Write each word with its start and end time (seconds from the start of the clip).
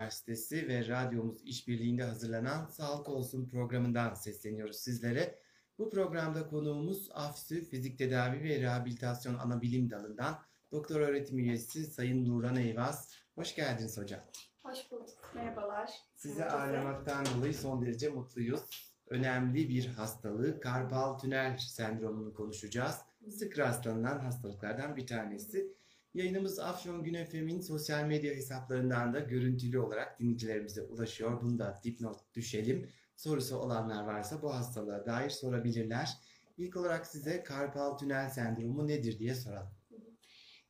Üniversitesi 0.00 0.68
ve 0.68 0.88
radyomuz 0.88 1.42
işbirliğinde 1.44 2.02
hazırlanan 2.02 2.66
Sağlık 2.66 3.08
Olsun 3.08 3.48
programından 3.48 4.14
sesleniyoruz 4.14 4.76
sizlere. 4.76 5.38
Bu 5.78 5.90
programda 5.90 6.48
konuğumuz 6.48 7.08
AFSÜ 7.12 7.64
Fizik 7.64 7.98
Tedavi 7.98 8.44
ve 8.44 8.60
Rehabilitasyon 8.60 9.34
Anabilim 9.34 9.90
Dalı'ndan 9.90 10.38
Doktor 10.72 11.00
Öğretim 11.00 11.38
Üyesi 11.38 11.84
Sayın 11.84 12.26
Nuran 12.26 12.56
Eyvaz. 12.56 13.14
Hoş 13.34 13.54
geldiniz 13.54 13.98
hocam. 13.98 14.20
Hoş 14.62 14.90
bulduk. 14.90 15.32
Merhabalar. 15.34 15.90
Sizi 16.14 16.40
Herkese. 16.42 16.56
ağırlamaktan 16.56 17.26
dolayı 17.36 17.54
son 17.54 17.82
derece 17.82 18.08
mutluyuz. 18.08 18.60
Önemli 19.06 19.68
bir 19.68 19.86
hastalığı 19.86 20.60
karpal 20.60 21.18
tünel 21.18 21.58
sendromunu 21.58 22.34
konuşacağız. 22.34 22.96
Sık 23.30 23.58
rastlanılan 23.58 24.18
hastalıklardan 24.18 24.96
bir 24.96 25.06
tanesi. 25.06 25.72
Yayınımız 26.14 26.58
Afyon 26.58 27.04
Gün 27.04 27.24
FM'in 27.24 27.60
sosyal 27.60 28.04
medya 28.04 28.34
hesaplarından 28.34 29.14
da 29.14 29.20
görüntülü 29.20 29.78
olarak 29.78 30.20
dinleyicilerimize 30.20 30.82
ulaşıyor. 30.82 31.42
Bunu 31.42 31.58
da 31.58 31.80
dipnot 31.84 32.34
düşelim. 32.34 32.88
Sorusu 33.16 33.56
olanlar 33.56 34.04
varsa 34.04 34.42
bu 34.42 34.54
hastalığa 34.54 35.06
dair 35.06 35.30
sorabilirler. 35.30 36.08
İlk 36.56 36.76
olarak 36.76 37.06
size 37.06 37.42
karpal 37.42 37.98
tünel 37.98 38.28
sendromu 38.28 38.88
nedir 38.88 39.18
diye 39.18 39.34
soralım. 39.34 39.70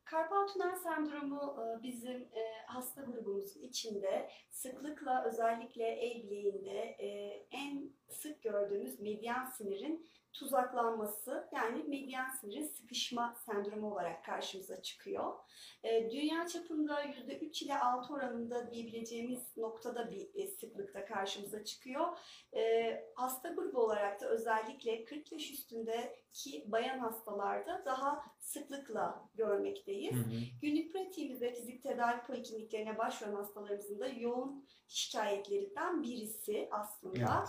Karpal 0.05 0.47
tünel 0.47 0.75
sendromu 0.75 1.57
e, 1.61 1.83
bizim 1.83 2.17
e, 2.23 2.65
hasta 2.67 3.03
grubumuzun 3.03 3.63
içinde 3.63 4.31
sıklıkla 4.51 5.25
özellikle 5.25 5.85
el 5.85 6.23
bileğinde 6.23 6.79
e, 6.79 7.09
en 7.51 7.91
sık 8.09 8.43
gördüğümüz 8.43 9.01
medyan 9.01 9.45
sinirin 9.45 10.07
tuzaklanması 10.33 11.49
yani 11.53 11.83
medyan 11.83 12.31
sinirin 12.31 12.67
sıkışma 12.67 13.35
sendromu 13.47 13.93
olarak 13.93 14.25
karşımıza 14.25 14.83
çıkıyor. 14.83 15.35
E, 15.83 16.11
Dünya 16.11 16.47
çapında 16.47 17.03
%3 17.05 17.65
ile 17.65 17.79
6 17.79 18.15
oranında 18.15 18.71
diyebileceğimiz 18.71 19.57
noktada 19.57 20.11
bir 20.11 20.29
e, 20.35 20.47
sıklıkta 20.49 21.05
karşımıza 21.05 21.65
çıkıyor. 21.65 22.19
E, 22.57 22.93
Hasta 23.15 23.49
grubu 23.49 23.79
olarak 23.79 24.21
da 24.21 24.29
özellikle 24.29 25.05
40 25.05 25.33
yaş 25.33 25.51
üstündeki 25.51 26.65
bayan 26.67 26.99
hastalarda 26.99 27.83
daha 27.85 28.23
sıklıkla 28.41 29.29
görmekteyiz. 29.35 30.17
Günlük 30.63 30.93
pratiğimizde 30.93 31.55
fizik 31.55 31.83
tedavi 31.83 32.23
polikliniklerine 32.27 32.99
başvuran 32.99 33.35
hastalarımızın 33.35 34.01
da 34.01 34.09
yoğun 34.09 34.67
şikayetlerinden 34.89 36.03
birisi 36.03 36.69
aslında. 36.71 37.45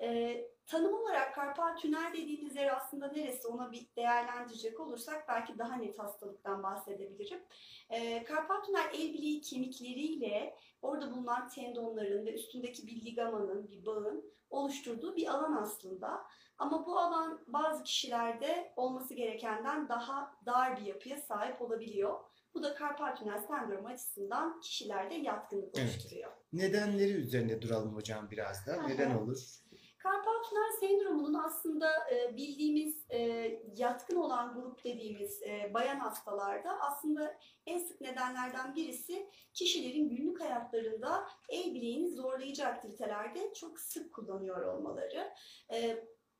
Ee, 0.00 0.48
tanım 0.68 0.94
olarak 0.94 1.34
karpal 1.34 1.76
tünel 1.76 2.12
dediğimiz 2.12 2.56
yer 2.56 2.76
aslında 2.76 3.12
neresi 3.12 3.48
ona 3.48 3.72
bir 3.72 3.86
değerlendirecek 3.96 4.80
olursak 4.80 5.28
belki 5.28 5.58
daha 5.58 5.76
net 5.76 5.98
hastalıktan 5.98 6.62
bahsedebilirim. 6.62 7.40
Ee, 7.90 8.24
karpal 8.24 8.62
tünel 8.62 8.88
el 8.92 9.14
bileği 9.14 9.40
kemikleriyle 9.40 10.56
orada 10.82 11.10
bulunan 11.10 11.48
tendonların 11.48 12.26
ve 12.26 12.34
üstündeki 12.34 12.86
bir 12.86 13.04
ligamanın, 13.04 13.68
bir 13.70 13.86
bağın 13.86 14.24
oluşturduğu 14.50 15.16
bir 15.16 15.26
alan 15.26 15.56
aslında. 15.56 16.24
Ama 16.58 16.86
bu 16.86 16.98
alan 16.98 17.40
bazı 17.46 17.82
kişilerde 17.82 18.72
olması 18.76 19.14
gerekenden 19.14 19.88
daha 19.88 20.34
dar 20.46 20.80
bir 20.80 20.86
yapıya 20.86 21.16
sahip 21.16 21.62
olabiliyor. 21.62 22.20
Bu 22.54 22.62
da 22.62 22.74
karpal 22.74 23.16
tünel 23.16 23.38
sendromu 23.38 23.88
açısından 23.88 24.60
kişilerde 24.60 25.14
yatkınlık 25.14 25.78
Evet. 25.78 25.90
oluşturuyor. 25.90 26.32
Nedenleri 26.52 27.12
üzerine 27.12 27.62
duralım 27.62 27.94
hocam 27.96 28.30
biraz 28.30 28.66
da. 28.66 28.82
Neden 28.82 29.14
olur? 29.14 29.67
Karpal 29.98 30.42
tünel 30.48 30.72
sendromunun 30.80 31.34
aslında 31.34 31.90
e, 32.10 32.36
bildiğimiz 32.36 33.06
e, 33.10 33.18
yatkın 33.76 34.16
olan 34.16 34.54
grup 34.54 34.84
dediğimiz 34.84 35.42
e, 35.42 35.74
bayan 35.74 35.98
hastalarda 35.98 36.80
aslında 36.80 37.38
en 37.66 37.78
sık 37.78 38.00
nedenlerden 38.00 38.74
birisi 38.74 39.30
kişilerin 39.54 40.08
günlük 40.08 40.40
hayatlarında 40.40 41.28
el 41.48 41.74
bileğini 41.74 42.10
zorlayıcı 42.10 42.66
aktivitelerde 42.66 43.52
çok 43.54 43.80
sık 43.80 44.14
kullanıyor 44.14 44.66
olmaları. 44.66 45.34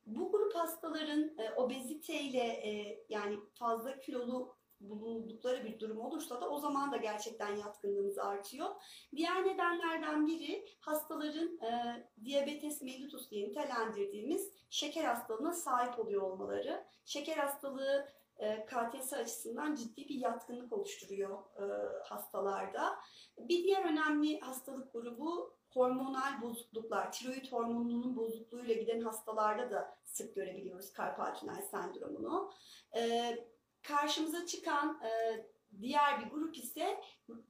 Bu 0.07 0.33
grup 0.33 0.55
hastaların 0.55 1.37
obeziteyle 1.57 2.63
yani 3.09 3.39
fazla 3.55 3.99
kilolu 3.99 4.58
bulundukları 4.81 5.65
bir 5.65 5.81
durum 5.81 6.01
olursa 6.01 6.41
da 6.41 6.51
o 6.51 6.59
zaman 6.59 6.93
da 6.93 6.97
gerçekten 6.97 7.57
yatkınlığımız 7.57 8.19
artıyor. 8.19 8.69
Diğer 9.17 9.47
nedenlerden 9.47 10.27
biri 10.27 10.67
hastaların 10.81 11.59
e, 11.59 12.03
diabetes 12.25 12.83
mellitus 12.83 13.31
diye 13.31 13.49
nitelendirdiğimiz 13.49 14.53
şeker 14.71 15.05
hastalığına 15.05 15.53
sahip 15.53 15.99
oluyor 15.99 16.23
olmaları. 16.23 16.85
Şeker 17.05 17.37
hastalığı 17.37 18.09
e, 18.39 18.67
KTS 18.67 19.13
açısından 19.13 19.75
ciddi 19.75 20.09
bir 20.09 20.15
yatkınlık 20.15 20.73
oluşturuyor 20.73 21.39
e, 21.39 21.65
hastalarda. 22.05 22.99
Bir 23.39 23.65
diğer 23.65 23.85
önemli 23.85 24.41
hastalık 24.41 24.93
grubu 24.93 25.59
hormonal 25.69 26.43
bozukluklar, 26.43 27.13
tiroid 27.13 27.53
hormonunun 27.53 28.17
bozukluğuyla 28.17 28.75
giden 28.75 29.01
hastalarda 29.01 29.71
da 29.71 29.99
sık 30.05 30.35
görebiliyoruz 30.35 30.93
karpal 30.93 31.35
tünel 31.35 31.63
sendromunu. 31.63 32.51
E, 32.97 33.35
karşımıza 33.83 34.47
çıkan 34.47 35.01
e, 35.05 35.11
diğer 35.81 36.21
bir 36.21 36.31
grup 36.31 36.57
ise 36.57 37.01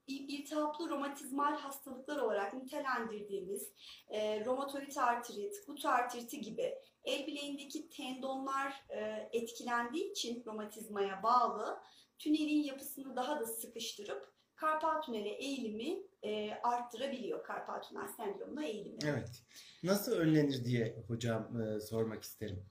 iltihaplı 0.06 0.90
romatizmal 0.90 1.54
hastalıklar 1.54 2.16
olarak 2.16 2.54
nitelendirdiğimiz 2.54 3.72
e, 4.08 4.44
romatoid 4.44 4.96
artrit, 4.96 5.66
gut 5.66 5.84
artriti 5.84 6.40
gibi 6.40 6.74
el 7.04 7.26
bileğindeki 7.26 7.88
tendonlar 7.88 8.84
e, 8.88 9.28
etkilendiği 9.32 10.10
için 10.10 10.44
romatizmaya 10.46 11.22
bağlı 11.22 11.80
tünelin 12.18 12.62
yapısını 12.62 13.16
daha 13.16 13.40
da 13.40 13.46
sıkıştırıp 13.46 14.32
karpal 14.54 15.02
tünele 15.02 15.28
eğilimi 15.28 16.02
e, 16.22 16.54
arttırabiliyor. 16.62 17.44
Karpal 17.44 17.82
tünel 17.82 18.08
sendromuna 18.08 18.64
eğilimi. 18.64 18.98
Evet. 19.04 19.42
Nasıl 19.82 20.12
önlenir 20.12 20.64
diye 20.64 21.04
hocam 21.08 21.60
e, 21.60 21.80
sormak 21.80 22.22
isterim. 22.22 22.66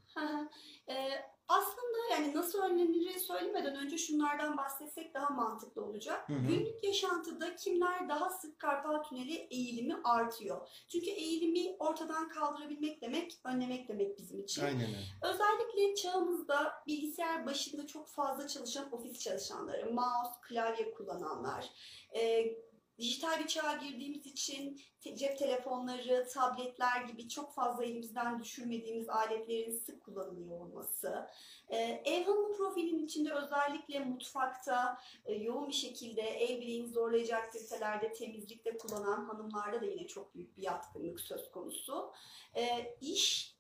Ee, 0.90 1.09
aslında 1.47 1.97
yani 2.12 2.35
nasıl 2.35 2.62
önlenir 2.62 2.97
söylemeden 3.19 3.75
önce 3.75 3.97
şunlardan 3.97 4.58
bahsetsek 4.58 5.13
daha 5.13 5.30
mantıklı 5.30 5.85
olacak. 5.85 6.30
Hı 6.30 6.34
hı. 6.34 6.47
Günlük 6.47 6.84
yaşantıda 6.84 7.56
kimler 7.56 8.09
daha 8.09 8.30
sık 8.30 8.59
karpal 8.59 9.03
tüneli 9.03 9.34
eğilimi 9.34 9.96
artıyor. 10.03 10.69
Çünkü 10.91 11.09
eğilimi 11.09 11.75
ortadan 11.80 12.30
kaldırabilmek 12.30 13.02
demek, 13.02 13.40
önlemek 13.44 13.90
demek 13.90 14.18
bizim 14.18 14.40
için. 14.40 14.66
Aynen. 14.66 14.88
Özellikle 15.22 15.96
çağımızda 15.96 16.74
bilgisayar 16.88 17.46
başında 17.46 17.88
çok 17.88 18.08
fazla 18.08 18.47
çalışan 18.47 18.94
ofis 18.94 19.19
çalışanları, 19.19 19.94
mouse, 19.94 20.31
klavye 20.41 20.91
kullananlar, 20.91 21.69
e, 22.16 22.46
dijital 23.00 23.40
bir 23.40 23.47
çağa 23.47 23.74
girdiğimiz 23.74 24.25
için 24.25 24.81
cep 25.16 25.38
telefonları, 25.38 26.28
tabletler 26.34 27.02
gibi 27.02 27.30
çok 27.30 27.53
fazla 27.53 27.84
elimizden 27.84 28.40
düşürmediğimiz 28.40 29.09
aletlerin 29.09 29.72
sık 29.72 30.03
kullanılıyor 30.03 30.62
olması, 30.62 31.28
e, 31.69 31.78
ev 32.06 32.25
hanımı 32.25 32.58
profilinin 32.58 33.06
içinde 33.06 33.34
özellikle 33.34 34.00
mutfakta 34.00 34.97
e, 35.25 35.34
yoğun 35.34 35.68
bir 35.68 35.74
şekilde 35.74 36.22
el 36.22 36.62
bileğini 36.62 36.88
zorlayıcı 36.88 37.35
aktivitelerde, 37.35 38.13
temizlikte 38.13 38.78
kullanan 38.78 39.25
hanımlarda 39.25 39.81
da 39.81 39.85
yine 39.85 40.08
çok 40.08 40.35
büyük 40.35 40.58
bir 40.58 40.64
yatkınlık 40.64 41.19
söz 41.19 41.52
konusu. 41.52 42.14
E, 42.56 42.96
iş 43.02 43.56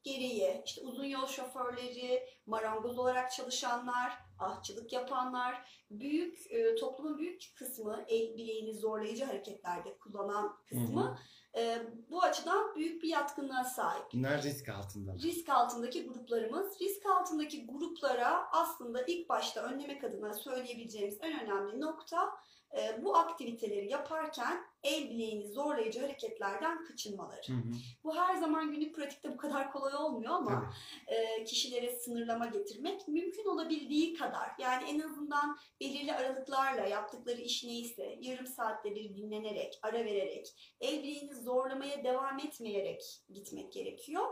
yol 1.17 1.27
şoförleri, 1.27 2.23
marangoz 2.45 2.99
olarak 2.99 3.31
çalışanlar, 3.31 4.13
ahçılık 4.39 4.93
yapanlar, 4.93 5.83
büyük 5.91 6.51
e, 6.51 6.75
toplumun 6.75 7.17
büyük 7.17 7.43
kısmı 7.55 8.05
el 8.07 8.37
bileğini 8.37 8.73
zorlayıcı 8.73 9.25
hareketlerde 9.25 9.97
kullanan 9.97 10.57
kısmı 10.69 11.17
e, 11.57 11.81
bu 12.09 12.23
açıdan 12.23 12.75
büyük 12.75 13.03
bir 13.03 13.09
yatkınlığa 13.09 13.63
sahip. 13.63 14.03
Bunlar 14.13 14.43
risk 14.43 14.69
altında. 14.69 15.13
Risk 15.13 15.49
altındaki 15.49 16.07
gruplarımız, 16.07 16.81
risk 16.81 17.05
altındaki 17.05 17.67
gruplara 17.67 18.51
aslında 18.51 19.01
ilk 19.01 19.29
başta 19.29 19.61
önlemek 19.63 20.03
adına 20.03 20.33
söyleyebileceğimiz 20.33 21.17
en 21.21 21.43
önemli 21.43 21.81
nokta 21.81 22.29
e, 22.77 23.03
bu 23.03 23.17
aktiviteleri 23.17 23.91
yaparken 23.91 24.65
el 24.83 25.09
bileğini 25.09 25.47
zorlayıcı 25.47 26.01
hareketlerden 26.01 26.85
kaçınmaları. 26.85 27.47
Hı 27.47 27.53
hı. 27.53 27.71
Bu 28.03 28.15
her 28.15 28.35
zaman 28.35 28.71
günlük 28.71 28.95
pratikte 28.95 29.33
bu 29.33 29.37
kadar 29.37 29.71
kolay 29.71 29.95
olmuyor 29.95 30.33
ama 30.33 30.73
e, 31.07 31.43
kişilere 31.43 31.95
sınırlama 31.95 32.45
getirmek 32.45 33.07
mümkün 33.07 33.45
olabildiği 33.45 34.13
kadar 34.13 34.51
yani 34.59 34.89
en 34.89 34.99
azından 34.99 35.57
belirli 35.81 36.13
aralıklarla 36.13 36.85
yaptıkları 36.85 37.41
iş 37.41 37.63
neyse 37.63 38.17
yarım 38.21 38.47
saatte 38.47 38.95
bir 38.95 39.15
dinlenerek, 39.15 39.79
ara 39.81 40.05
vererek, 40.05 40.75
el 40.81 41.03
bileğini 41.03 41.35
zorlamaya 41.35 42.03
devam 42.03 42.39
etmeyerek 42.39 43.03
gitmek 43.33 43.73
gerekiyor. 43.73 44.25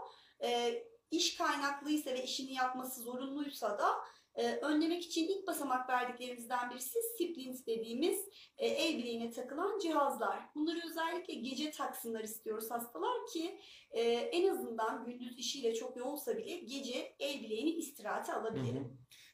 E, 0.44 0.83
iş 1.12 1.38
kaynaklıysa 1.38 2.12
ve 2.12 2.24
işini 2.24 2.53
yapması 2.53 3.01
zorunluysa 3.01 3.80
da 3.80 3.88
e, 4.36 4.56
önlemek 4.56 5.04
için 5.06 5.28
ilk 5.28 5.48
basamak 5.48 5.90
verdiklerimizden 5.90 6.70
birisi 6.70 7.00
splint 7.14 7.68
dediğimiz 7.68 8.20
e, 8.58 8.68
el 8.68 8.98
bileğine 8.98 9.32
takılan 9.32 9.80
cihazlar. 9.80 10.40
Bunları 10.56 10.80
özellikle 10.90 11.34
gece 11.34 11.72
taksınlar 11.72 12.24
istiyoruz 12.24 12.72
hastalar 12.72 13.26
ki 13.34 13.60
e, 13.92 14.02
en 14.12 14.48
azından 14.50 15.06
gündüz 15.06 15.38
işiyle 15.40 15.74
çok 15.76 15.98
yoğunsa 15.98 16.38
bile 16.38 16.56
gece 16.58 17.16
el 17.20 17.42
bileğini 17.44 17.70
istirahate 17.70 18.32
Hı 18.32 18.36
alabilir. 18.38 18.74
hı. 18.76 18.84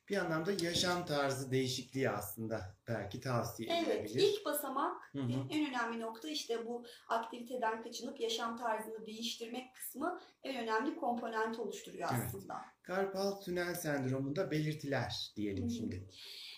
Bir 0.10 0.18
anlamda 0.18 0.52
yaşam 0.52 1.06
tarzı 1.06 1.52
değişikliği 1.52 2.10
aslında 2.10 2.76
belki 2.88 3.20
tavsiye 3.20 3.70
Evet, 3.74 3.88
edilebilir. 3.88 4.22
ilk 4.34 4.46
basamak 4.46 5.02
Hı 5.12 5.20
hı. 5.22 5.32
en 5.50 5.70
önemli 5.70 6.00
nokta 6.00 6.28
işte 6.30 6.66
bu 6.68 6.86
aktiviteden 7.08 7.84
kaçınıp 7.84 8.20
yaşam 8.20 8.58
tarzını 8.58 9.06
değiştirmek 9.06 9.76
kısmı 9.76 10.20
en 10.44 10.64
önemli 10.64 10.96
komponent 10.96 11.60
oluşturuyor 11.60 12.10
Evet. 12.14 12.24
aslında. 12.28 12.62
Karpal 12.84 13.32
tünel 13.42 13.76
sendromunda 13.76 14.52
belirtiler 14.52 15.32
diyelim 15.36 15.64
Hı 15.64 15.68
hı. 15.68 15.74
şimdi. 15.74 16.10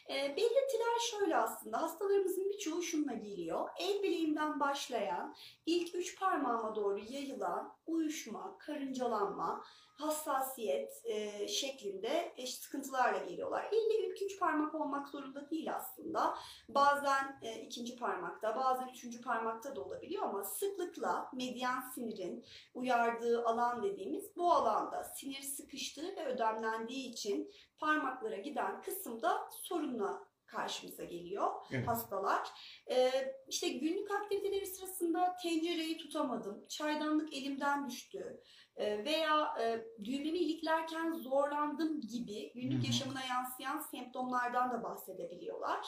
E, 0.09 0.13
belirtiler 0.13 0.99
şöyle 1.11 1.37
aslında 1.37 1.81
hastalarımızın 1.81 2.49
birçoğu 2.49 2.81
şununla 2.81 3.13
geliyor. 3.13 3.69
El 3.79 4.03
bileğimden 4.03 4.59
başlayan 4.59 5.35
ilk 5.65 5.95
üç 5.95 6.19
parmağıma 6.19 6.75
doğru 6.75 6.99
yayılan 6.99 7.73
uyuşma, 7.87 8.57
karıncalanma, 8.57 9.63
hassasiyet 9.93 11.01
e, 11.05 11.47
şeklinde 11.47 12.33
e, 12.37 12.47
sıkıntılarla 12.47 13.17
geliyorlar. 13.17 13.69
İlle 13.71 14.07
ilk 14.07 14.21
üç 14.21 14.39
parmak 14.39 14.75
olmak 14.75 15.09
zorunda 15.09 15.49
değil 15.49 15.75
aslında. 15.75 16.37
Bazen 16.69 17.39
e, 17.41 17.61
ikinci 17.61 17.95
parmakta, 17.95 18.55
bazen 18.55 18.87
üçüncü 18.87 19.21
parmakta 19.21 19.75
da 19.75 19.81
olabiliyor 19.81 20.23
ama 20.23 20.43
sıklıkla 20.43 21.29
medyan 21.33 21.81
sinirin 21.95 22.45
uyardığı 22.73 23.45
alan 23.45 23.83
dediğimiz 23.83 24.35
bu 24.35 24.51
alanda 24.51 25.03
sinir 25.03 25.41
sıkıştığı 25.41 26.15
ve 26.15 26.25
ödemlendiği 26.25 27.09
için 27.09 27.51
parmaklara 27.83 28.37
giden 28.37 28.81
kısımda 28.81 29.49
sorunla 29.51 30.23
karşımıza 30.45 31.03
geliyor 31.03 31.51
Evet. 31.71 31.87
hastalar. 31.87 32.47
Ee, 32.89 33.11
işte 33.47 33.69
günlük 33.69 34.11
aktiviteleri 34.11 34.65
sırasında 34.65 35.35
tencereyi 35.43 35.97
tutamadım, 35.97 36.67
çaydanlık 36.67 37.33
elimden 37.33 37.89
düştü 37.89 38.41
e, 38.75 39.05
veya 39.05 39.55
e, 39.61 39.85
düğmemi 40.03 40.37
iliklerken 40.37 41.11
zorlandım 41.11 42.01
gibi 42.01 42.53
günlük 42.53 42.77
Hı 42.77 42.81
hı. 42.81 42.85
yaşamına 42.85 43.21
yansıyan 43.29 43.79
semptomlardan 43.79 44.71
da 44.71 44.83
bahsedebiliyorlar. 44.83 45.87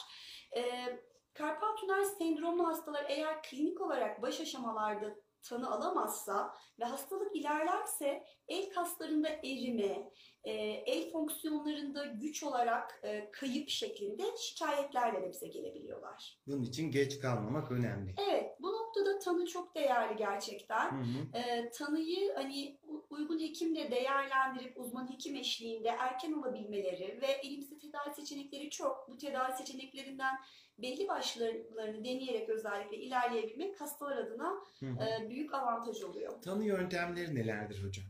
Ee, 0.56 1.00
Karpal 1.34 1.76
tünel 1.76 2.04
sendromlu 2.04 2.66
hastalar 2.66 3.06
eğer 3.08 3.42
klinik 3.42 3.80
olarak 3.80 4.22
baş 4.22 4.40
aşamalarda 4.40 5.14
tanı 5.48 5.70
alamazsa 5.70 6.54
ve 6.80 6.84
hastalık 6.84 7.36
ilerlerse 7.36 8.24
el 8.48 8.70
kaslarında 8.70 9.28
erime, 9.28 10.10
e, 10.46 10.52
el 10.86 11.10
fonksiyonlarında 11.10 12.04
güç 12.06 12.42
olarak 12.42 13.00
e, 13.02 13.30
kayıp 13.32 13.68
şeklinde 13.68 14.22
şikayetlerle 14.38 15.22
de 15.22 15.30
bize 15.30 15.46
gelebiliyorlar. 15.46 16.38
Bunun 16.46 16.62
için 16.62 16.90
geç 16.90 17.20
kalmamak 17.20 17.72
önemli. 17.72 18.14
Evet, 18.30 18.56
bu 18.60 18.72
noktada 18.72 19.18
tanı 19.18 19.46
çok 19.46 19.74
değerli 19.74 20.16
gerçekten. 20.16 20.90
Hı 20.90 21.02
hı. 21.02 21.38
E, 21.38 21.70
tanıyı 21.70 22.34
hani 22.34 22.78
uygun 23.10 23.40
hekimle 23.40 23.90
değerlendirip 23.90 24.80
uzman 24.80 25.12
hekim 25.12 25.36
eşliğinde 25.36 25.88
erken 25.88 26.32
alabilmeleri 26.32 27.18
ve 27.22 27.26
elimizde 27.26 27.78
tedavi 27.78 28.14
seçenekleri 28.14 28.70
çok. 28.70 29.08
Bu 29.08 29.16
tedavi 29.16 29.52
seçeneklerinden 29.52 30.34
belli 30.78 31.08
başlarını 31.08 32.04
deneyerek 32.04 32.48
özellikle 32.48 32.96
ilerleyebilmek 32.96 33.80
hastalar 33.80 34.16
adına 34.16 34.54
Hı 34.80 34.86
hı. 34.86 35.04
e, 35.04 35.28
büyük 35.28 35.54
avantaj 35.54 36.02
oluyor. 36.02 36.42
Tanı 36.42 36.64
yöntemleri 36.64 37.34
nelerdir 37.34 37.84
hocam? 37.84 38.06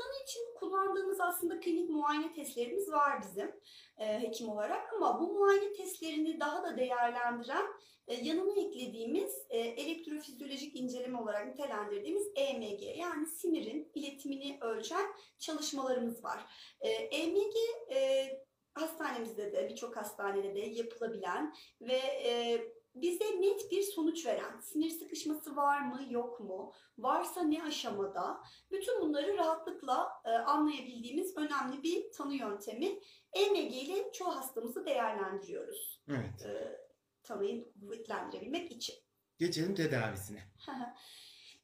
Tanı 0.00 0.22
için 0.24 0.54
kullandığımız 0.54 1.20
aslında 1.20 1.60
klinik 1.60 1.90
muayene 1.90 2.32
testlerimiz 2.32 2.92
var 2.92 3.22
bizim 3.22 3.52
e, 3.98 4.22
hekim 4.22 4.48
olarak 4.48 4.92
ama 4.92 5.20
bu 5.20 5.32
muayene 5.32 5.72
testlerini 5.72 6.40
daha 6.40 6.62
da 6.62 6.76
değerlendiren 6.76 7.66
e, 8.08 8.14
yanına 8.14 8.60
eklediğimiz 8.60 9.46
e, 9.50 9.58
elektrofizyolojik 9.58 10.76
inceleme 10.76 11.20
olarak 11.20 11.46
nitelendirdiğimiz 11.46 12.26
EMG 12.36 12.82
yani 12.96 13.26
sinirin 13.26 13.90
iletimini 13.94 14.58
ölçen 14.60 15.06
çalışmalarımız 15.38 16.24
var. 16.24 16.46
E, 16.80 16.88
EMG 16.90 17.54
e, 17.90 18.28
hastanemizde 18.74 19.52
de 19.52 19.68
birçok 19.68 19.96
hastanede 19.96 20.54
de 20.54 20.60
yapılabilen 20.60 21.54
ve 21.80 22.00
e, 22.24 22.60
bize 22.94 23.40
net 23.40 23.70
bir 23.70 23.82
sonuç 23.82 24.26
veren 24.26 24.60
sinir 24.60 24.90
sıkışması 24.90 25.56
var 25.56 25.80
mı 25.80 26.00
yok 26.10 26.40
mu 26.40 26.72
varsa 26.98 27.42
ne 27.42 27.62
aşamada 27.62 28.40
bütün 28.70 29.00
bunları 29.00 29.36
rahatlıkla 29.36 30.08
e, 30.24 30.30
anlayabildiğimiz 30.30 31.36
önemli 31.36 31.82
bir 31.82 32.12
tanı 32.12 32.34
yöntemi. 32.34 33.00
EMG 33.32 33.74
ile 33.74 34.12
çoğu 34.12 34.36
hastamızı 34.36 34.86
değerlendiriyoruz 34.86 36.02
Evet. 36.08 36.46
e, 36.46 36.78
tanıyı 37.22 37.72
kuvvetlendirebilmek 37.80 38.72
için. 38.72 38.94
Geçelim 39.38 39.74
tedavisine. 39.74 40.42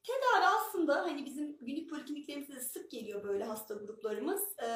Tedavi 0.03 0.47
aslında 0.47 1.03
hani 1.03 1.27
bizim 1.27 1.59
günlük 1.61 1.91
polikliniklerimizde 1.91 2.55
de 2.55 2.61
sık 2.61 2.91
geliyor 2.91 3.25
böyle 3.25 3.45
hasta 3.45 3.75
gruplarımız. 3.75 4.43
E, 4.63 4.67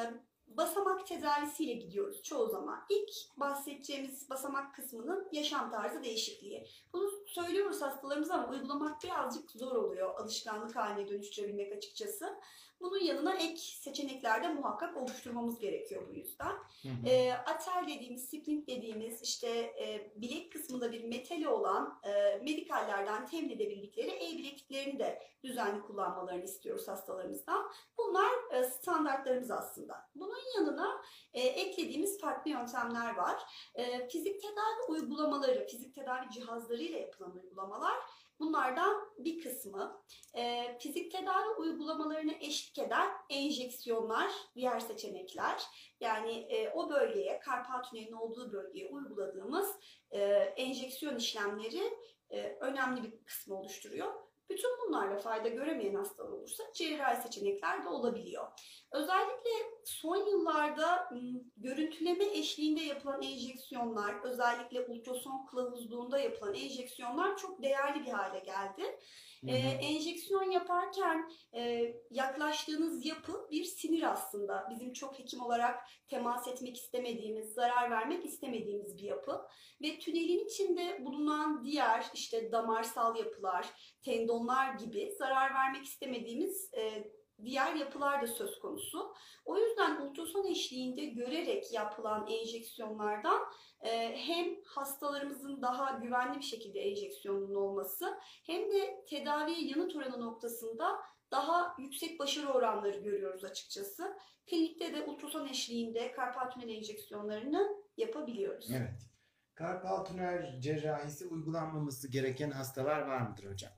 basamak 0.57 1.07
tedavisiyle 1.07 1.73
gidiyoruz 1.73 2.23
çoğu 2.23 2.49
zaman. 2.49 2.81
İlk 2.89 3.41
bahsedeceğimiz 3.41 4.31
basamak 4.31 4.75
kısmının 4.75 5.29
yaşam 5.33 5.71
tarzı 5.71 6.05
değişikliği. 6.05 6.67
Bunu 6.93 7.11
söylüyoruz 7.27 7.83
hastalarımıza 7.83 8.35
ama 8.35 8.49
uygulamak 8.49 9.05
birazcık 9.05 9.51
zor 9.51 9.77
oluyor 9.77 10.15
alışkanlık 10.15 10.77
haline 10.77 11.09
dönüştürebilmek 11.09 11.73
açıkçası. 11.73 12.41
Bunun 12.81 13.01
yanına 13.01 13.35
ek 13.35 13.57
seçenekler 13.57 14.43
de 14.43 14.49
muhakkak 14.49 14.97
oluşturmamız 14.97 15.59
gerekiyor 15.59 16.03
bu 16.09 16.15
yüzden. 16.15 16.53
Hı 16.83 16.89
hı. 16.89 17.09
E, 17.09 17.33
atel 17.33 17.89
dediğimiz, 17.89 18.25
splint 18.25 18.67
dediğimiz 18.67 19.23
işte 19.23 19.49
e, 19.49 20.13
bilek 20.17 20.53
kısmında 20.53 20.93
bir 20.93 21.05
metali 21.05 21.49
olan 21.49 22.01
e, 22.05 22.41
medikallerden 22.45 23.27
temin 23.27 23.51
edebildikleri 23.51 24.11
el 24.11 24.39
bilekliklerini 24.39 24.99
de 24.99 25.23
düzenli 25.45 25.83
kullanmalarını 25.83 26.45
istiyoruz 26.45 26.89
hastalarımızdan. 26.89 27.71
Bunlar 27.99 28.31
e, 28.53 28.65
standartlarımız 28.65 29.51
aslında. 29.51 30.09
Bunun 30.15 30.41
yanına 30.57 31.03
e, 31.33 31.41
eklediğimiz 31.41 32.21
farklı 32.21 32.51
yöntemler 32.51 33.17
var. 33.17 33.43
E, 33.75 34.09
fizik 34.09 34.43
tedavi 34.43 34.83
uygulamaları, 34.89 35.67
fizik 35.67 35.95
tedavi 35.95 36.31
cihazlarıyla 36.31 36.99
yapılan 36.99 37.37
uygulamalar 37.37 37.97
Bunlardan 38.41 39.09
bir 39.19 39.43
kısmı 39.43 40.03
e, 40.35 40.77
fizik 40.79 41.13
tedavi 41.13 41.49
uygulamalarına 41.59 42.33
eşlik 42.41 42.79
eden 42.79 43.11
enjeksiyonlar, 43.31 44.31
diğer 44.55 44.81
seçenekler. 44.81 45.63
Yani 46.01 46.33
e, 46.33 46.71
o 46.71 46.91
bölgeye, 46.91 47.41
karpal 47.41 47.83
tünelinin 47.83 48.13
olduğu 48.13 48.53
bölgeye 48.53 48.89
uyguladığımız 48.89 49.77
e, 50.11 50.21
enjeksiyon 50.57 51.17
işlemleri 51.17 51.99
e, 52.31 52.57
önemli 52.61 53.03
bir 53.03 53.25
kısmı 53.25 53.55
oluşturuyor. 53.61 54.30
Bütün 54.51 54.71
bunlarla 54.87 55.19
fayda 55.19 55.49
göremeyen 55.49 55.95
hastalar 55.95 56.29
olursa 56.29 56.65
cerrahi 56.75 57.23
seçenekler 57.23 57.85
de 57.85 57.89
olabiliyor. 57.89 58.47
Özellikle 58.93 59.51
son 59.85 60.17
yıllarda 60.17 61.11
görüntüleme 61.57 62.25
eşliğinde 62.25 62.81
yapılan 62.81 63.23
enjeksiyonlar, 63.23 64.15
özellikle 64.23 64.81
ultrason 64.81 65.47
kılavuzluğunda 65.47 66.19
yapılan 66.19 66.55
enjeksiyonlar 66.55 67.37
çok 67.37 67.63
değerli 67.63 68.07
bir 68.07 68.11
hale 68.11 68.39
geldi. 68.39 68.99
Ee, 69.47 69.53
enjeksiyon 69.57 70.51
yaparken 70.51 71.31
e, 71.55 71.95
yaklaştığınız 72.11 73.07
yapı 73.07 73.49
bir 73.51 73.65
sinir 73.65 74.03
aslında. 74.03 74.67
Bizim 74.71 74.93
çok 74.93 75.19
hekim 75.19 75.41
olarak 75.41 75.81
temas 76.09 76.49
etmek 76.49 76.77
istemediğimiz, 76.77 77.53
zarar 77.53 77.91
vermek 77.91 78.25
istemediğimiz 78.25 78.99
bir 78.99 79.03
yapı. 79.03 79.41
Ve 79.83 79.99
tünelin 79.99 80.45
içinde 80.45 81.05
bulunan 81.05 81.65
diğer 81.65 82.05
işte 82.15 82.53
damarsal 82.53 83.17
yapılar, 83.17 83.67
tendonlar 84.05 84.75
gibi 84.75 85.13
zarar 85.19 85.55
vermek 85.55 85.85
istemediğimiz 85.85 86.71
e, 86.75 87.13
diğer 87.45 87.75
yapılar 87.75 88.23
da 88.23 88.27
söz 88.27 88.59
konusu. 88.59 89.15
O 89.45 89.59
yüzden 89.59 90.01
ultrason 90.01 90.47
eşliğinde 90.47 91.05
görerek 91.05 91.73
yapılan 91.73 92.27
enjeksiyonlardan 92.27 93.41
e, 93.41 93.70
hem 94.15 94.63
hastalarımızın 94.65 95.63
daha 95.63 95.91
güvenli 95.91 96.39
bir 96.39 96.45
şekilde 96.45 96.81
enjeksiyonun 96.81 97.55
olması 97.55 98.19
hem 98.47 98.73
de 98.73 99.05
tedaviye 99.09 99.69
yanıt 99.69 99.97
oranı 99.97 100.21
noktasında 100.21 101.01
daha 101.31 101.77
yüksek 101.79 102.19
başarı 102.19 102.49
oranları 102.49 102.99
görüyoruz 102.99 103.45
açıkçası. 103.45 104.17
Klinikte 104.47 104.95
de 104.95 105.05
ultrason 105.05 105.49
eşliğinde 105.49 106.13
karpal 106.13 106.51
tünel 106.51 106.69
enjeksiyonlarını 106.69 107.77
yapabiliyoruz. 107.97 108.71
Evet. 108.71 109.11
Karpal 109.55 110.05
tünel 110.05 110.61
cerrahisi 110.61 111.27
uygulanmaması 111.27 112.11
gereken 112.11 112.51
hastalar 112.51 113.01
var 113.03 113.21
mıdır 113.21 113.51
hocam? 113.53 113.73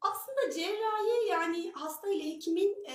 Aslında 0.00 0.54
cerrahi 0.54 1.28
yani 1.30 1.72
hasta 1.72 2.08
ile 2.12 2.24
hekimin 2.24 2.84
e, 2.84 2.94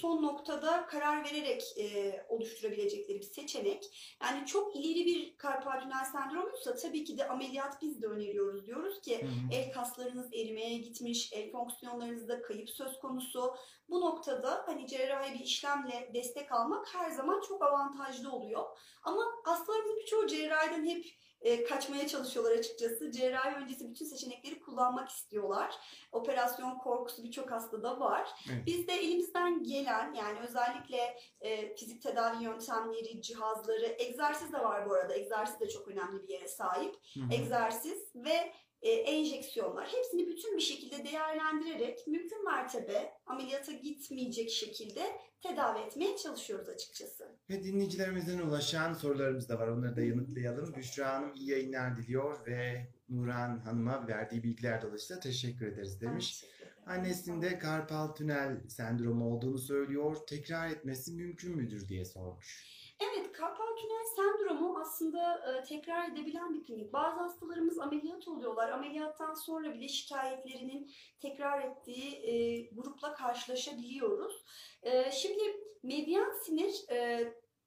son 0.00 0.22
noktada 0.22 0.86
karar 0.86 1.24
vererek 1.24 1.62
e, 1.78 2.14
oluşturabilecekleri 2.28 3.18
bir 3.18 3.24
seçenek. 3.24 4.14
Yani 4.22 4.46
çok 4.46 4.76
ileri 4.76 5.06
bir 5.06 5.36
karpal 5.36 5.80
tünel 5.80 6.04
sendromuysa 6.04 6.74
tabii 6.74 7.04
ki 7.04 7.18
de 7.18 7.28
ameliyat 7.28 7.82
biz 7.82 8.02
de 8.02 8.06
öneriyoruz. 8.06 8.66
Diyoruz 8.66 9.00
ki 9.00 9.22
Hı 9.22 9.26
hı. 9.26 9.30
el 9.52 9.72
kaslarınız 9.72 10.34
erimeye 10.34 10.78
gitmiş, 10.78 11.32
el 11.32 11.50
fonksiyonlarınızda 11.50 12.42
kayıp 12.42 12.70
söz 12.70 12.98
konusu. 13.00 13.54
Bu 13.88 14.00
noktada 14.00 14.62
hani 14.66 14.86
cerrahi 14.86 15.34
bir 15.34 15.44
işlemle 15.44 16.10
destek 16.14 16.52
almak 16.52 16.94
her 16.94 17.10
zaman 17.10 17.40
çok 17.40 17.62
avantajlı 17.62 18.32
oluyor. 18.32 18.64
Ama 19.02 19.22
hastalarımızın 19.44 19.96
birçoğu 19.96 20.26
cerrahiden 20.26 20.86
hep 20.86 21.06
e, 21.40 21.64
kaçmaya 21.64 22.08
çalışıyorlar 22.08 22.52
açıkçası. 22.52 23.12
Cerrahi 23.12 23.54
öncesi 23.54 23.90
bütün 23.90 24.04
seçenekleri 24.04 24.60
kullanmak 24.60 25.08
istiyorlar. 25.08 25.74
Operasyon 26.12 26.78
korkusu 26.78 27.24
birçok 27.24 27.50
hastada 27.50 28.00
var. 28.00 28.28
Evet. 28.52 28.66
Biz 28.66 28.88
de 28.88 28.92
elimizden 28.92 29.62
gelen 29.62 30.14
yani 30.14 30.38
özellikle 30.40 31.16
e, 31.40 31.74
fizik 31.76 32.02
tedavi 32.02 32.44
yöntemleri, 32.44 33.22
cihazları, 33.22 33.96
egzersiz 33.98 34.52
de 34.52 34.58
var 34.58 34.88
bu 34.88 34.94
arada. 34.94 35.14
Egzersiz 35.14 35.60
de 35.60 35.68
çok 35.68 35.88
önemli 35.88 36.22
bir 36.22 36.28
yere 36.28 36.48
sahip. 36.48 36.94
Hı 37.14 37.20
hı. 37.20 37.34
Egzersiz 37.34 38.14
ve 38.14 38.52
e, 38.82 38.90
enjeksiyonlar. 38.90 39.88
Hepsini 39.88 40.26
bütün 40.26 40.56
bir 40.56 40.62
şekilde 40.62 41.04
değerlendirerek 41.04 42.06
mümkün 42.06 42.44
mertebe 42.44 43.12
ameliyata 43.26 43.72
gitmeyecek 43.72 44.50
şekilde 44.50 45.02
tedavi 45.42 45.78
etmeye 45.78 46.16
çalışıyoruz 46.16 46.68
açıkçası. 46.68 47.38
Ve 47.50 47.62
dinleyicilerimizden 47.62 48.38
ulaşan 48.38 48.92
sorularımız 48.92 49.48
da 49.48 49.58
var. 49.58 49.68
Onları 49.68 49.96
da 49.96 50.00
yanıtlayalım. 50.00 50.74
Büşra 50.74 51.14
Hanım 51.14 51.34
iyi 51.34 51.50
yayınlar 51.50 51.96
diliyor 51.96 52.46
ve 52.46 52.88
Nurhan 53.08 53.58
Hanım'a 53.58 54.08
verdiği 54.08 54.42
bilgiler 54.42 54.82
dolayısıyla 54.82 55.20
teşekkür 55.20 55.66
ederiz 55.66 56.00
demiş. 56.00 56.40
Teşekkür. 56.40 56.58
Annesinde 56.86 57.58
karpal 57.58 58.08
tünel 58.08 58.68
sendromu 58.68 59.34
olduğunu 59.34 59.58
söylüyor. 59.58 60.16
Tekrar 60.26 60.68
etmesi 60.68 61.12
mümkün 61.12 61.56
müdür 61.56 61.88
diye 61.88 62.04
sormuş. 62.04 62.64
Evet, 63.00 63.32
karpal 63.32 63.76
tünel 63.76 64.04
sendromu 64.16 64.37
aslında 64.80 65.34
e, 65.34 65.62
tekrar 65.62 66.08
edebilen 66.08 66.54
bir 66.54 66.64
klinik. 66.64 66.92
Bazı 66.92 67.20
hastalarımız 67.20 67.78
ameliyat 67.78 68.28
oluyorlar. 68.28 68.70
Ameliyattan 68.70 69.34
sonra 69.34 69.74
bile 69.74 69.88
şikayetlerinin 69.88 70.90
tekrar 71.20 71.62
ettiği 71.62 72.14
e, 72.14 72.60
grupla 72.62 73.14
karşılaşabiliyoruz. 73.14 74.44
E, 74.82 75.10
şimdi 75.10 75.42
medyan 75.82 76.30
sinir 76.30 76.84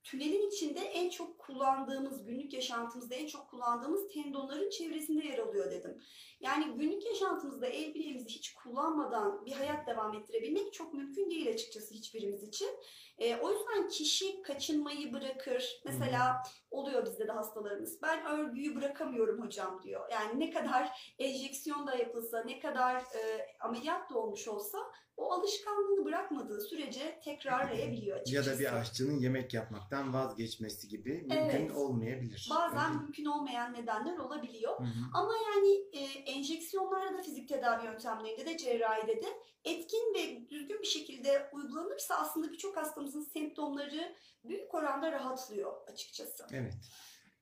tünelin 0.03 0.47
içinde 0.49 0.79
en 0.79 1.09
çok 1.09 1.39
kullandığımız, 1.39 2.25
günlük 2.25 2.53
yaşantımızda 2.53 3.15
en 3.15 3.27
çok 3.27 3.49
kullandığımız 3.49 4.07
tendonların 4.13 4.69
çevresinde 4.69 5.27
yer 5.27 5.37
alıyor 5.37 5.71
dedim. 5.71 6.01
Yani 6.39 6.77
günlük 6.77 7.05
yaşantımızda 7.05 7.67
el 7.67 7.93
bileğimizi 7.93 8.29
hiç 8.29 8.53
kullanmadan 8.53 9.45
bir 9.45 9.51
hayat 9.51 9.87
devam 9.87 10.13
ettirebilmek 10.13 10.73
çok 10.73 10.93
mümkün 10.93 11.29
değil 11.31 11.49
açıkçası 11.49 11.93
hiçbirimiz 11.93 12.43
için. 12.43 12.69
E, 13.17 13.35
o 13.35 13.51
yüzden 13.51 13.87
kişi 13.87 14.41
kaçınmayı 14.41 15.13
bırakır. 15.13 15.81
Mesela 15.85 16.43
oluyor 16.71 17.05
bizde 17.05 17.27
de 17.27 17.31
hastalarımız. 17.31 18.01
Ben 18.01 18.25
örgüyü 18.25 18.75
bırakamıyorum 18.75 19.41
hocam 19.45 19.81
diyor. 19.83 20.11
Yani 20.11 20.39
ne 20.39 20.49
kadar 20.51 21.13
enjeksiyon 21.19 21.87
da 21.87 21.95
yapılsa, 21.95 22.43
ne 22.43 22.59
kadar 22.59 22.95
e, 22.95 23.47
ameliyat 23.59 24.09
da 24.09 24.17
olmuş 24.17 24.47
olsa 24.47 24.77
o 25.17 25.31
alışkanlığını 25.31 26.05
bırakmadığı 26.05 26.61
sürece 26.61 27.19
tekrarlayabiliyor 27.23 28.15
Ya 28.17 28.21
açıkçası. 28.21 28.55
da 28.55 28.59
bir 28.59 28.73
aşçının 28.79 29.19
yemek 29.19 29.53
yapmaktan 29.53 30.13
vazgeçmesi 30.13 30.87
gibi 30.87 31.09
mümkün 31.13 31.35
Evet. 31.37 31.75
olmayabilir. 31.75 32.49
Bazen 32.55 32.91
Evet. 32.91 33.01
mümkün 33.01 33.25
olmayan 33.25 33.73
nedenler 33.73 34.17
olabiliyor. 34.17 34.79
Hı 34.79 34.83
hı. 34.83 34.87
Ama 35.13 35.33
yani 35.33 35.69
e, 35.93 35.99
enjeksiyonlarda 36.31 37.17
da 37.17 37.21
fizik 37.21 37.49
tedavi 37.49 37.85
yöntemlerinde 37.85 38.45
de 38.45 38.57
cerrahide 38.57 39.21
de 39.21 39.27
etkin 39.65 40.13
ve 40.15 40.49
düzgün 40.49 40.79
bir 40.81 40.87
şekilde 40.87 41.49
uygulanırsa 41.53 42.15
aslında 42.15 42.51
birçok 42.51 42.77
hastamızın 42.77 43.23
semptomları 43.23 44.15
büyük 44.43 44.73
oranda 44.73 45.11
rahatlıyor 45.11 45.73
açıkçası. 45.87 46.45
Evet. 46.53 46.60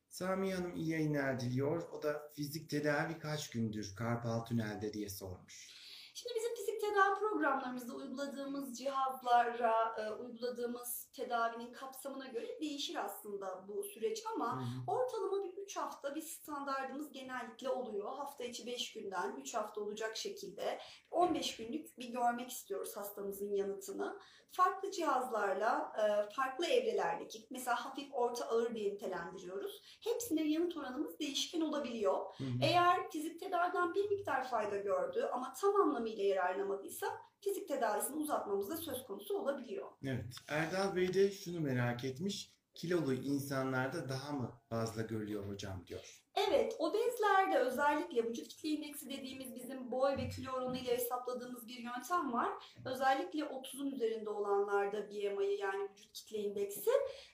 Sami 0.09 0.53
Hanım 0.53 0.75
iyi 0.75 0.89
yayınlar 0.89 1.39
diliyor. 1.39 1.89
O 1.89 2.03
da 2.03 2.31
fizik 2.35 2.69
tedavi 2.69 3.19
kaç 3.19 3.49
gündür 3.49 3.95
karpal 3.95 4.45
tünelde 4.45 4.93
diye 4.93 5.09
sormuş. 5.09 5.67
Şimdi 6.13 6.35
bizim 6.35 6.55
tedavi 6.79 7.19
programlarımızda 7.19 7.93
uyguladığımız 7.93 8.77
cihazlara, 8.77 9.95
e, 9.97 10.11
uyguladığımız 10.11 11.09
tedavinin 11.13 11.73
kapsamına 11.73 12.27
göre 12.27 12.59
değişir 12.61 12.95
aslında 12.95 13.65
bu 13.67 13.83
süreç 13.83 14.25
Hı 14.25 14.29
ama 14.35 14.61
hı. 14.61 14.91
ortalama 14.91 15.43
bir 15.43 15.57
3 15.57 15.77
hafta 15.77 16.15
bir 16.15 16.21
standardımız 16.21 17.11
genellikle 17.11 17.69
oluyor. 17.69 18.15
Hafta 18.15 18.43
içi 18.43 18.65
5 18.65 18.93
günden 18.93 19.35
3 19.35 19.53
hafta 19.53 19.81
olacak 19.81 20.17
şekilde 20.17 20.79
15 21.11 21.57
günlük 21.57 21.99
bir 21.99 22.09
görmek 22.09 22.49
istiyoruz 22.49 22.97
hastamızın 22.97 23.53
yanıtını. 23.53 24.19
Farklı 24.51 24.91
cihazlarla, 24.91 25.93
e, 25.97 26.33
farklı 26.33 26.65
evrelerdeki 26.65 27.47
mesela 27.49 27.85
hafif 27.85 28.09
orta 28.13 28.45
ağır 28.45 28.75
diye 28.75 28.93
nitelendiriyoruz. 28.93 29.81
Hepsine 30.03 30.43
yanıt 30.43 30.77
oranımız 30.77 31.19
değişken 31.19 31.61
olabiliyor. 31.61 32.17
Hı 32.37 32.43
hı. 32.43 32.47
Eğer 32.61 33.09
fizik 33.11 33.39
tedaviden 33.39 33.93
bir 33.93 34.09
miktar 34.09 34.49
fayda 34.49 34.77
gördü 34.77 35.29
ama 35.33 35.53
tam 35.61 35.75
anlamıyla 35.75 36.23
yararlanamadıysa 36.69 37.07
fizik 37.41 37.67
tedavisini 37.67 38.15
uzatmamız 38.15 38.69
da 38.69 38.77
söz 38.77 39.03
konusu 39.03 39.37
olabiliyor. 39.37 39.87
Evet. 40.03 40.35
Erdal 40.47 40.95
Bey 40.95 41.13
de 41.13 41.31
şunu 41.31 41.59
merak 41.59 42.03
etmiş. 42.03 42.53
Kilolu 42.73 43.13
insanlarda 43.13 44.09
daha 44.09 44.31
mı 44.31 44.51
fazla 44.69 45.01
görülüyor 45.01 45.47
hocam 45.47 45.85
diyor. 45.87 46.23
Evet, 46.47 46.75
obezlerde 46.79 47.57
özellikle 47.57 48.23
vücut 48.23 48.47
kitle 48.47 48.69
indeksi 48.69 49.09
dediğimiz 49.09 49.55
bizim 49.55 49.91
boy 49.91 50.17
ve 50.17 50.29
kilo 50.29 50.51
oranıyla 50.51 50.93
hesapladığımız 50.93 51.67
bir 51.67 51.79
yöntem 51.79 52.33
var. 52.33 52.49
Özellikle 52.85 53.39
30'un 53.39 53.91
üzerinde 53.91 54.29
olanlarda 54.29 55.09
BMI 55.09 55.59
yani 55.59 55.83
vücut 55.83 56.13
kitle 56.13 56.37
indeksi 56.37 56.91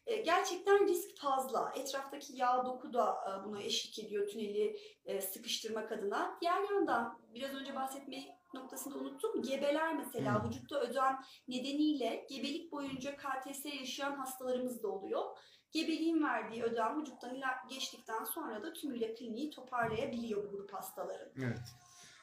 e, 0.08 0.16
gerçekten 0.16 0.88
risk 0.88 1.18
fazla. 1.18 1.74
Etraftaki 1.76 2.38
yağ 2.38 2.66
doku 2.66 2.94
da 2.94 3.16
e, 3.30 3.46
buna 3.46 3.62
eşlik 3.62 4.00
ediyor 4.00 4.28
tüneli 4.28 4.80
e, 5.06 5.22
sıkıştırmak 5.22 5.92
adına. 5.92 6.38
Diğer 6.42 6.70
yandan 6.70 7.20
biraz 7.34 7.54
önce 7.54 7.76
bahsetmeyi 7.76 8.36
noktasında 8.54 8.96
unuttum. 8.96 9.42
Gebeler 9.42 9.96
mesela 9.96 10.44
Hı. 10.44 10.48
vücutta 10.48 10.80
ödem 10.80 11.20
nedeniyle 11.48 12.26
gebelik 12.30 12.72
boyunca 12.72 13.18
KTS 13.18 13.66
yaşayan 13.66 14.16
hastalarımız 14.16 14.84
da 14.84 14.88
oluyor. 14.88 15.38
Gebeliğin 15.76 16.24
verdiği 16.24 16.64
ödem 16.64 17.02
vücuttan 17.02 17.42
geçtikten 17.70 18.24
sonra 18.24 18.64
da 18.64 18.74
tümüyle 18.74 19.14
kliniği 19.14 19.50
toparlayabiliyor 19.50 20.44
bu 20.44 20.52
grup 20.52 20.74
hastaların. 20.74 21.30
Evet. 21.38 21.60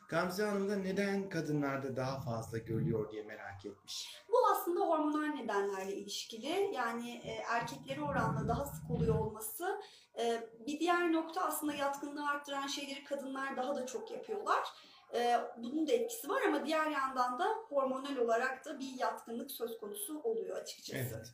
Gamze 0.09 0.45
Hanım 0.45 0.71
da 0.71 0.77
neden 0.77 1.29
kadınlarda 1.29 1.97
daha 1.97 2.21
fazla 2.21 2.59
görülüyor 2.59 3.11
diye 3.11 3.23
merak 3.23 3.67
etmiş. 3.67 4.17
Bu 4.29 4.37
aslında 4.53 4.81
hormonal 4.81 5.35
nedenlerle 5.35 5.97
ilişkili. 5.97 6.71
Yani 6.75 7.11
e, 7.25 7.31
erkekleri 7.31 8.03
oranla 8.03 8.49
daha 8.49 8.65
sık 8.67 8.91
oluyor 8.91 9.19
olması. 9.19 9.81
E, 10.19 10.49
bir 10.67 10.81
diğer 10.81 11.13
nokta 11.13 11.45
aslında 11.45 11.75
yatkınlığı 11.75 12.29
arttıran 12.29 12.67
şeyleri 12.67 13.05
kadınlar 13.05 13.57
daha 13.57 13.77
da 13.77 13.87
çok 13.87 14.11
yapıyorlar. 14.11 14.69
E, 15.15 15.41
bunun 15.57 15.87
da 15.87 15.93
etkisi 15.93 16.29
var 16.29 16.43
ama 16.43 16.67
diğer 16.67 16.91
yandan 16.91 17.39
da 17.39 17.49
hormonal 17.69 18.17
olarak 18.17 18.65
da 18.65 18.79
bir 18.79 18.99
yatkınlık 18.99 19.51
söz 19.51 19.81
konusu 19.81 20.21
oluyor 20.23 20.57
açıkçası. 20.57 20.99
Evet. 20.99 21.33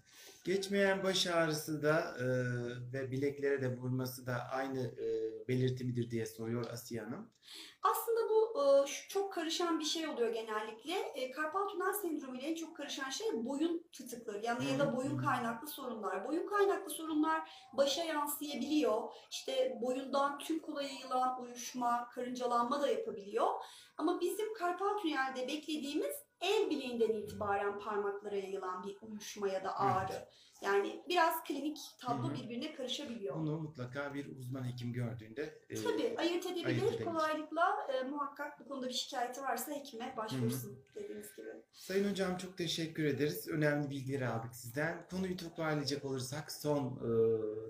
Geçmeyen 0.49 1.03
baş 1.03 1.27
ağrısı 1.27 1.83
da 1.83 2.17
e, 2.21 2.27
ve 2.93 3.11
bileklere 3.11 3.63
de 3.63 3.77
vurması 3.77 4.27
da 4.27 4.35
aynı 4.53 4.81
e, 4.81 5.49
belirti 5.49 5.85
midir 5.85 6.11
diye 6.11 6.27
soruyor 6.27 6.71
Asiye 6.71 7.01
Hanım. 7.01 7.31
Aslında 7.83 8.21
bu 8.31 8.63
e, 8.63 8.87
şu- 8.87 9.09
çok 9.09 9.33
karışan 9.33 9.81
bir 9.81 9.85
şey 9.85 10.09
oluyor 10.09 10.33
genellikle. 10.33 10.95
E, 11.15 11.31
Karpal 11.31 11.69
tünel 11.69 11.93
sendromu 11.93 12.37
ile 12.39 12.47
en 12.47 12.55
çok 12.55 12.77
karışan 12.77 13.11
şey 13.11 13.27
boyun 13.33 13.87
fıtıkları 13.93 14.45
yani 14.45 14.71
ya 14.73 14.79
da 14.79 14.97
boyun 14.97 15.19
kaynaklı 15.19 15.69
sorunlar. 15.69 16.29
Boyun 16.29 16.47
kaynaklı 16.47 16.91
sorunlar 16.91 17.51
başa 17.73 18.05
yansıyabiliyor. 18.05 19.03
İşte 19.31 19.79
boyundan 19.83 20.39
tüm 20.39 20.59
kola 20.59 20.83
yayılan 20.83 21.43
uyuşma, 21.43 22.09
karıncalanma 22.15 22.83
da 22.83 22.89
yapabiliyor. 22.89 23.47
Ama 23.97 24.21
bizim 24.21 24.55
karpal 24.55 24.99
tünelde 24.99 25.49
beklediğimiz 25.49 26.28
el 26.41 26.71
bileğinden 26.71 27.09
itibaren 27.09 27.79
parmaklara 27.79 28.37
yayılan 28.37 28.83
bir 28.83 28.97
uyuşma 29.03 29.49
ya 29.49 29.65
da 29.65 29.79
ağrı. 29.79 30.29
Yani 30.63 31.03
biraz 31.09 31.45
klinik 31.45 31.79
tablo 32.01 32.29
Hı 32.29 32.33
hı. 32.33 32.35
birbirine 32.35 32.73
karışabiliyor. 32.75 33.37
Bunu 33.37 33.61
mutlaka 33.61 34.15
bir 34.15 34.37
uzman 34.37 34.65
hekim 34.73 34.93
gördüğünde 34.93 35.59
e, 35.71 35.75
Tabii 35.75 36.15
ayırt 36.19 36.47
edebilir. 36.47 36.67
ayırt 36.67 36.83
edebilir. 36.83 37.05
Kolaylıkla 37.05 37.77
e, 37.95 38.03
muhakkak 38.03 38.61
bu 38.61 38.69
konuda 38.69 38.89
bir 38.89 38.93
şikayeti 38.93 39.43
varsa 39.43 39.73
hekime 39.73 40.15
başvursun 40.17 40.79
dediğiniz 40.95 41.37
gibi. 41.37 41.49
Sayın 41.73 42.11
Hocam 42.11 42.37
çok 42.37 42.59
teşekkür 42.59 43.05
ederiz. 43.05 43.49
Önemli 43.49 43.91
bilgileri 43.91 44.29
aldık 44.29 44.55
sizden. 44.55 45.07
Konuyu 45.11 45.37
toparlayacak 45.37 46.05
olursak 46.05 46.53
son 46.53 46.87
e, 46.87 47.09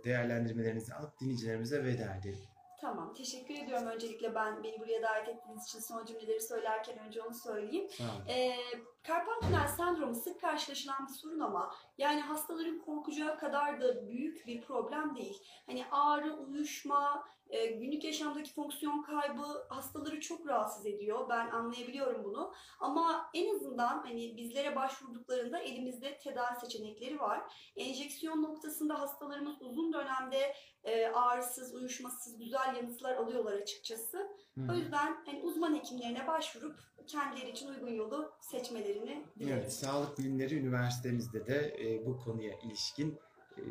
değerlendirmelerinizi 0.04 0.94
alıp 0.94 1.20
dinleyicilerimize 1.20 1.84
veda 1.84 2.14
edelim. 2.14 2.38
Tamam. 2.80 3.14
Teşekkür 3.14 3.54
ediyorum 3.54 3.87
öncelikle 3.87 4.35
ben 4.35 4.62
beni 4.62 4.80
buraya 4.80 5.02
davet 5.02 5.28
ettiğiniz 5.28 5.64
için 5.64 5.78
son 5.78 6.04
cümleleri 6.04 6.40
söylerken 6.40 6.99
önce 6.99 7.23
onu 7.23 7.35
söyleyeyim. 7.35 7.88
Sağ 7.99 8.04
olun. 8.04 8.28
E, 8.28 8.56
karpal 9.02 9.40
tünel 9.40 9.68
sendromu 9.68 10.14
sık 10.14 10.40
karşılaşılan 10.40 11.06
bir 11.08 11.12
sorun 11.12 11.40
ama 11.40 11.75
yani 11.99 12.20
hastaların 12.20 12.78
korkacağı 12.78 13.38
kadar 13.38 13.80
da 13.80 14.08
büyük 14.08 14.47
bir 14.47 14.62
problem 14.62 15.16
değil. 15.16 15.42
Hani 15.66 15.87
ağrı, 15.90 16.35
uyuşma, 16.35 17.28
e, 17.50 17.67
günlük 17.67 18.05
yaşamdaki 18.05 18.55
fonksiyon 18.55 19.02
kaybı 19.02 19.67
hastaları 19.69 20.21
çok 20.21 20.47
rahatsız 20.47 20.87
ediyor. 20.87 21.28
Ben 21.28 21.50
anlayabiliyorum 21.50 22.25
bunu. 22.25 22.52
Ama 22.81 23.31
en 23.35 23.55
azından 23.55 23.99
hani 23.99 24.37
bizlere 24.37 24.76
başvurduklarında 24.76 25.59
elimizde 25.59 26.19
tedavi 26.19 26.61
seçenekleri 26.61 27.21
var. 27.21 27.40
Enjeksiyon 27.76 28.43
noktasında 28.43 29.00
hastalarımız 29.00 29.62
uzun 29.62 29.93
dönemde 29.93 30.55
e, 30.85 31.07
ağrısız, 31.07 31.75
uyuşmasız 31.75 32.38
güzel 32.38 32.75
yanıtlar 32.76 33.17
alıyorlar 33.17 33.52
açıkçası. 33.52 34.19
Hı. 34.55 34.73
O 34.73 34.75
yüzden 34.75 35.17
hani 35.26 35.43
uzman 35.43 35.76
hekimlerine 35.76 36.26
başvurup 36.26 36.81
kendileri 37.07 37.50
için 37.50 37.69
uygun 37.69 37.93
yolu 37.93 38.33
seçmelerini 38.40 39.25
dilerim. 39.38 39.59
Evet, 39.59 39.73
Sağlık 39.73 40.19
Bilimleri 40.19 40.55
Üniversitemizde 40.55 41.47
de 41.47 41.76
e, 41.81 42.07
bu 42.07 42.19
konuya 42.19 42.52
ilişkin 42.64 43.19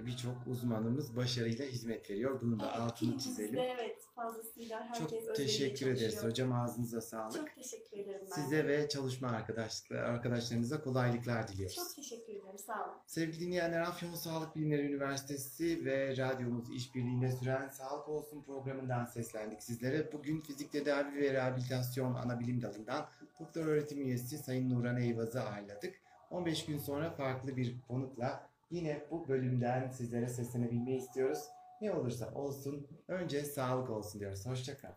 birçok 0.06 0.36
uzmanımız 0.48 1.16
başarıyla 1.16 1.66
hizmet 1.66 2.10
veriyor. 2.10 2.42
Bunun 2.42 2.60
da 2.60 2.74
altını 2.74 3.18
çizelim. 3.18 3.60
evet 3.60 4.02
fazlasıyla 4.16 4.84
herkes 4.84 5.00
Çok 5.26 5.36
teşekkür 5.36 5.86
ederiz 5.86 6.02
çalışıyor. 6.02 6.32
hocam. 6.32 6.54
Ağzınıza 6.54 7.02
sağlık. 7.02 7.36
Çok 7.36 7.56
teşekkür 7.56 7.98
ederim 7.98 8.28
ben. 8.32 8.42
Size 8.42 8.68
ve 8.68 8.90
çalışma 8.90 9.28
arkadaşlıklar, 9.28 10.04
arkadaşlarınıza 10.04 10.82
kolaylıklar 10.84 11.48
diliyoruz. 11.48 11.76
Çok 11.76 11.96
teşekkür 11.96 12.34
ederim. 12.34 12.58
Sağ 12.58 12.86
olun. 12.86 12.94
Sevgili 13.08 13.40
dinleyenler 13.46 13.82
Afyon 13.82 14.14
Sağlık 14.14 14.56
Bilimleri 14.56 14.82
Üniversitesi 14.82 15.86
ve 15.86 16.18
radyomuz 16.18 16.76
işbirliğinde 16.76 17.32
süren 17.32 17.70
Sağlık 17.70 18.10
Olsun 18.10 18.44
programından 18.44 19.06
seslendik 19.06 19.64
sizlere. 19.64 20.12
Bugün 20.12 20.42
fizik 20.42 20.72
tedavi 20.72 21.16
ve 21.16 21.34
rehabilitasyon 21.34 22.14
ana 22.14 22.40
bilim 22.40 22.62
dalından 22.62 23.08
doktor 23.40 23.66
öğretim 23.66 24.02
üyesi 24.02 24.38
Sayın 24.38 24.70
Nuran 24.70 24.98
Eyvaz'ı 24.98 25.42
ağırladık. 25.42 25.96
15 26.30 26.66
gün 26.66 26.78
sonra 26.78 27.12
farklı 27.12 27.58
bir 27.58 27.76
konukla 27.88 28.50
yine 28.70 29.08
bu 29.12 29.28
bölümden 29.28 29.90
sizlere 29.90 30.30
seslenebilmeyi 30.30 30.98
istiyoruz. 30.98 31.40
Ne 31.82 31.94
olursa 31.94 32.34
olsun 32.34 32.88
önce 33.08 33.44
sağlık 33.44 33.90
olsun 33.90 34.20
diyoruz. 34.20 34.46
Hoşçakalın. 34.46 34.96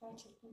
Gerçekten. 0.00 0.50